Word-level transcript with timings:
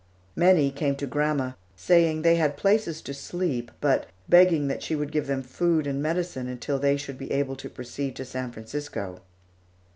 Many 0.35 0.71
came 0.71 0.95
to 0.95 1.05
grandma, 1.05 1.51
saying 1.75 2.23
they 2.23 2.33
had 2.37 2.57
places 2.57 3.03
to 3.03 3.13
sleep 3.13 3.69
but 3.79 4.07
begging 4.27 4.67
that 4.67 4.81
she 4.81 4.95
would 4.95 5.11
give 5.11 5.27
them 5.27 5.43
food 5.43 5.85
and 5.85 6.01
medicine 6.01 6.47
until 6.47 6.79
they 6.79 6.97
should 6.97 7.19
be 7.19 7.31
able 7.31 7.55
to 7.57 7.69
proceed 7.69 8.15
to 8.15 8.25
San 8.25 8.51
Francisco. 8.51 9.19